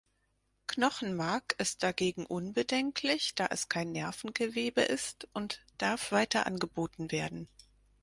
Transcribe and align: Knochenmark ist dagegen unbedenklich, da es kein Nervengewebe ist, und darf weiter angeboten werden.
Knochenmark 0.65 1.53
ist 1.59 1.83
dagegen 1.83 2.25
unbedenklich, 2.25 3.35
da 3.35 3.45
es 3.51 3.69
kein 3.69 3.91
Nervengewebe 3.91 4.81
ist, 4.81 5.27
und 5.31 5.63
darf 5.77 6.11
weiter 6.11 6.47
angeboten 6.47 7.11
werden. 7.11 7.47